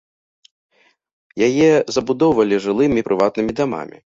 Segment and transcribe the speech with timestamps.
[1.49, 1.69] Яе
[1.99, 3.97] забудоўвалі жылымі прыватнымі дамамі.